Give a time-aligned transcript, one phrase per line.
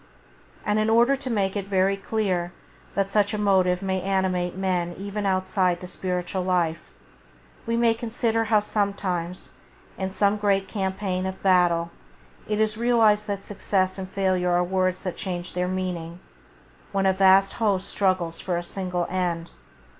[0.65, 2.53] And in order to make it very clear
[2.95, 6.89] that such a motive may animate men even outside the spiritual life,
[7.67, 9.51] we may consider how sometimes
[9.99, 11.91] in some great campaign of battle
[12.47, 16.19] it is realized that success and failure are words that change their meaning,
[16.91, 19.51] when a vast host struggles for a single end.